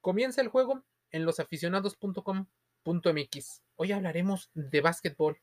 [0.00, 3.62] Comienza el juego en losaficionados.com.mx.
[3.76, 5.38] Hoy hablaremos de básquetbol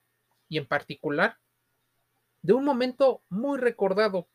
[0.50, 1.38] y en particular
[2.41, 4.28] de un momento muy recordado.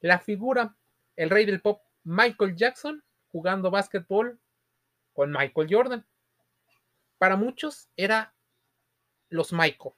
[0.00, 0.76] La figura,
[1.16, 3.02] el rey del pop, Michael Jackson,
[3.32, 4.38] jugando básquetbol
[5.14, 6.06] con Michael Jordan.
[7.16, 8.34] Para muchos era
[9.30, 9.94] los Michael.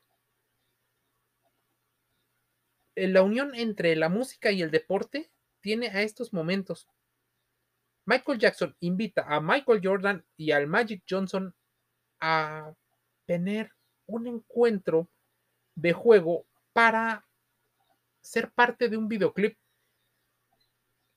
[2.94, 5.28] La unión entre la música y el deporte
[5.60, 6.88] tiene a estos momentos.
[8.06, 11.52] Michael Jackson invita a Michael Jordan y al Magic Johnson
[12.20, 12.72] a
[13.26, 13.72] tener
[14.06, 15.10] un encuentro
[15.74, 17.26] de juego para
[18.20, 19.58] ser parte de un videoclip.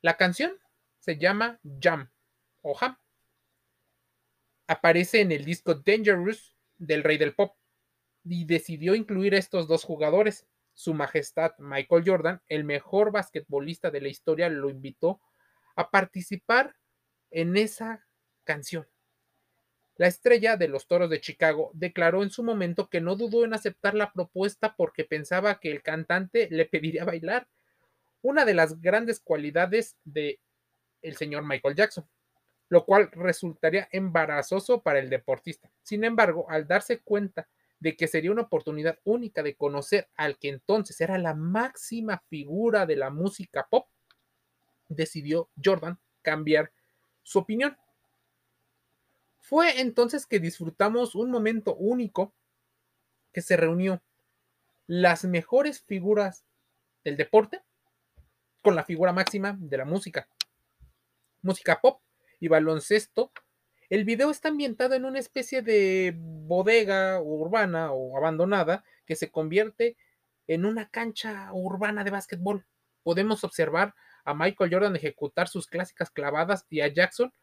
[0.02, 0.52] La canción
[0.99, 2.09] se llama Jam
[2.61, 2.97] o Ham.
[4.67, 7.55] Aparece en el disco Dangerous del Rey del Pop
[8.23, 10.47] y decidió incluir a estos dos jugadores.
[10.73, 15.21] Su Majestad Michael Jordan, el mejor basquetbolista de la historia, lo invitó
[15.75, 16.78] a participar
[17.31, 18.05] en esa
[18.43, 18.88] canción.
[19.95, 23.53] La estrella de los Toros de Chicago declaró en su momento que no dudó en
[23.53, 27.47] aceptar la propuesta porque pensaba que el cantante le pediría bailar,
[28.21, 30.39] una de las grandes cualidades de
[31.02, 32.08] el señor Michael Jackson,
[32.69, 35.69] lo cual resultaría embarazoso para el deportista.
[35.83, 37.49] Sin embargo, al darse cuenta
[37.80, 42.86] de que sería una oportunidad única de conocer al que entonces era la máxima figura
[42.86, 43.88] de la música pop,
[44.88, 46.71] decidió Jordan cambiar
[47.30, 47.77] su opinión.
[49.39, 52.33] Fue entonces que disfrutamos un momento único
[53.31, 54.02] que se reunió
[54.88, 56.44] las mejores figuras
[57.03, 57.61] del deporte
[58.63, 60.27] con la figura máxima de la música.
[61.44, 62.02] Música pop
[62.39, 63.31] y baloncesto.
[63.91, 69.97] El video está ambientado en una especie de bodega urbana o abandonada que se convierte
[70.47, 72.66] en una cancha urbana de básquetbol.
[73.03, 73.93] Podemos observar
[74.25, 77.34] a Michael Jordan ejecutar sus clásicas clavadas y a Jackson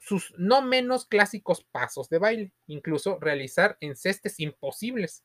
[0.00, 5.24] sus no menos clásicos pasos de baile, incluso realizar encestes imposibles.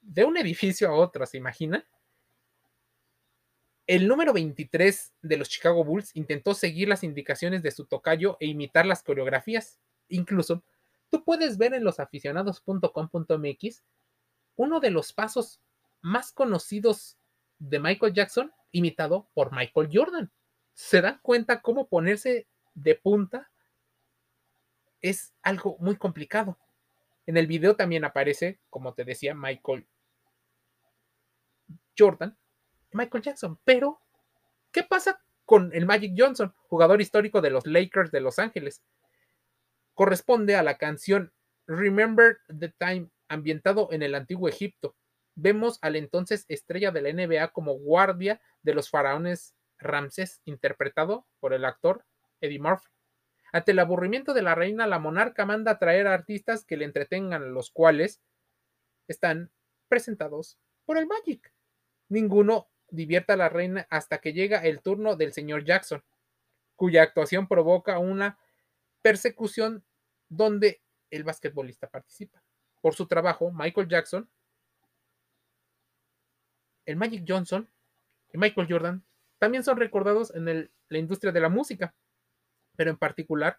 [0.00, 1.84] De un edificio a otro, ¿se imaginan?
[3.86, 8.46] El número 23 de los Chicago Bulls intentó seguir las indicaciones de su tocayo e
[8.46, 9.78] imitar las coreografías.
[10.08, 10.62] Incluso,
[11.10, 13.82] tú puedes ver en losaficionados.com.mx
[14.56, 15.60] uno de los pasos
[16.00, 17.18] más conocidos
[17.58, 20.30] de Michael Jackson imitado por Michael Jordan.
[20.74, 23.50] ¿Se dan cuenta cómo ponerse de punta
[25.00, 26.58] es algo muy complicado?
[27.26, 29.86] En el video también aparece, como te decía, Michael
[31.96, 32.36] Jordan,
[32.92, 33.58] Michael Jackson.
[33.64, 34.00] Pero,
[34.72, 38.82] ¿qué pasa con el Magic Johnson, jugador histórico de los Lakers de Los Ángeles?
[39.94, 41.32] Corresponde a la canción
[41.68, 44.96] Remember the Time, ambientado en el antiguo Egipto
[45.34, 51.52] vemos al entonces estrella de la NBA como guardia de los faraones Ramsés, interpretado por
[51.52, 52.04] el actor
[52.40, 52.90] Eddie Murphy.
[53.52, 56.84] Ante el aburrimiento de la reina, la monarca manda a traer a artistas que le
[56.84, 58.20] entretengan, los cuales
[59.06, 59.52] están
[59.88, 61.52] presentados por el Magic.
[62.08, 66.02] Ninguno divierta a la reina hasta que llega el turno del señor Jackson,
[66.76, 68.38] cuya actuación provoca una
[69.02, 69.84] persecución
[70.28, 72.42] donde el basquetbolista participa.
[72.80, 74.28] Por su trabajo, Michael Jackson
[76.86, 77.68] el Magic Johnson
[78.32, 79.04] y Michael Jordan
[79.38, 81.94] también son recordados en la industria de la música,
[82.76, 83.58] pero en particular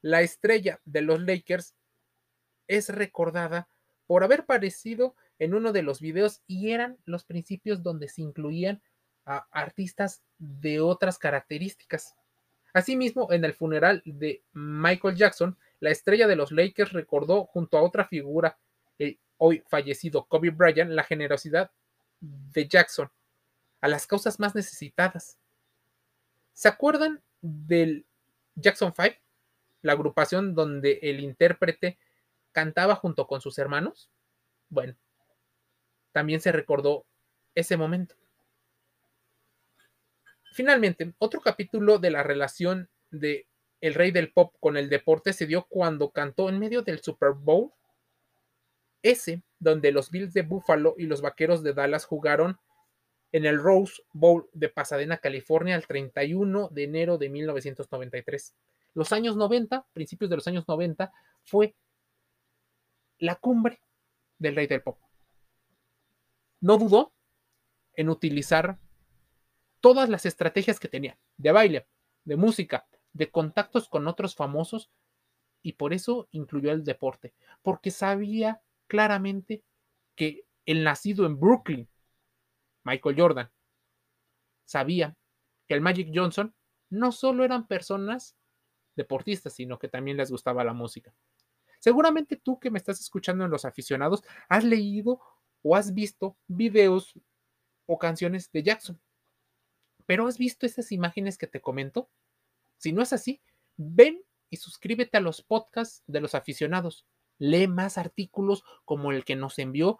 [0.00, 1.74] la estrella de los Lakers
[2.66, 3.68] es recordada
[4.06, 8.82] por haber aparecido en uno de los videos y eran los principios donde se incluían
[9.24, 12.16] a artistas de otras características.
[12.72, 17.82] Asimismo, en el funeral de Michael Jackson, la estrella de los Lakers recordó junto a
[17.82, 18.58] otra figura,
[18.98, 21.70] el hoy fallecido Kobe Bryant, la generosidad
[22.22, 23.10] de Jackson
[23.80, 25.38] a las causas más necesitadas.
[26.52, 28.06] ¿Se acuerdan del
[28.54, 29.16] Jackson 5?
[29.82, 31.98] La agrupación donde el intérprete
[32.52, 34.10] cantaba junto con sus hermanos.
[34.68, 34.94] Bueno,
[36.12, 37.04] también se recordó
[37.54, 38.14] ese momento.
[40.52, 43.48] Finalmente, otro capítulo de la relación de
[43.80, 47.32] el rey del pop con el deporte se dio cuando cantó en medio del Super
[47.32, 47.72] Bowl
[49.02, 52.58] ese donde los Bills de Buffalo y los Vaqueros de Dallas jugaron
[53.30, 58.56] en el Rose Bowl de Pasadena, California, el 31 de enero de 1993.
[58.94, 61.12] Los años 90, principios de los años 90,
[61.44, 61.76] fue
[63.18, 63.80] la cumbre
[64.36, 64.98] del rey del pop.
[66.60, 67.12] No dudó
[67.94, 68.80] en utilizar
[69.80, 71.86] todas las estrategias que tenía, de baile,
[72.24, 74.90] de música, de contactos con otros famosos,
[75.62, 77.32] y por eso incluyó el deporte,
[77.62, 78.60] porque sabía
[78.92, 79.64] claramente
[80.14, 81.88] que el nacido en Brooklyn,
[82.84, 83.50] Michael Jordan,
[84.66, 85.16] sabía
[85.66, 86.54] que el Magic Johnson
[86.90, 88.36] no solo eran personas
[88.94, 91.14] deportistas, sino que también les gustaba la música.
[91.78, 95.22] Seguramente tú que me estás escuchando en los aficionados, has leído
[95.62, 97.14] o has visto videos
[97.86, 99.00] o canciones de Jackson.
[100.04, 102.10] Pero has visto esas imágenes que te comento?
[102.76, 103.40] Si no es así,
[103.78, 107.06] ven y suscríbete a los podcasts de los aficionados.
[107.38, 109.98] Lee más artículos como el que nos envió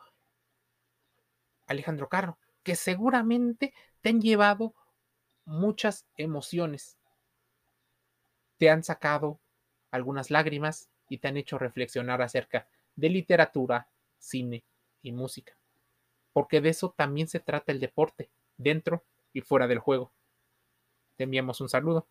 [1.67, 4.75] Alejandro Carro, que seguramente te han llevado
[5.44, 6.99] muchas emociones.
[8.58, 9.40] Te han sacado
[9.90, 13.88] algunas lágrimas y te han hecho reflexionar acerca de literatura,
[14.19, 14.64] cine
[15.02, 15.56] y música.
[16.32, 20.12] Porque de eso también se trata el deporte, dentro y fuera del juego.
[21.17, 22.06] Te enviamos un saludo.